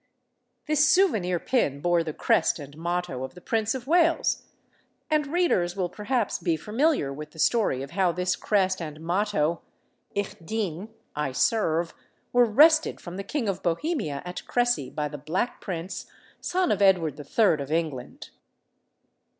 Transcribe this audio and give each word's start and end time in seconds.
This 0.65 0.83
souvenir 0.89 1.37
pin 1.39 1.79
bore 1.79 2.03
the 2.03 2.11
crest 2.11 2.57
and 2.57 2.75
motto 2.75 3.23
of 3.23 3.35
the 3.35 3.39
Prince 3.39 3.75
of 3.75 3.85
Wales, 3.85 4.41
and 5.11 5.27
readers 5.27 5.75
will 5.75 5.89
perhaps 5.89 6.39
be 6.39 6.57
familiar 6.57 7.13
with 7.13 7.33
the 7.33 7.37
story 7.37 7.83
of 7.83 7.91
how 7.91 8.11
this 8.11 8.35
crest 8.35 8.81
and 8.81 8.99
motto 8.99 9.61
(Ich 10.15 10.33
dien, 10.43 10.89
"I 11.15 11.33
serve") 11.33 11.93
were 12.33 12.45
wrested 12.49 12.99
from 12.99 13.15
the 13.17 13.23
King 13.23 13.47
of 13.47 13.61
Bohemia 13.61 14.23
at 14.25 14.43
Cressy 14.47 14.89
by 14.89 15.07
the 15.07 15.19
Black 15.19 15.61
Prince, 15.61 16.07
son 16.39 16.71
of 16.71 16.81
Edward 16.81 17.19
III. 17.19 17.61
of 17.61 17.71
England. 17.71 18.31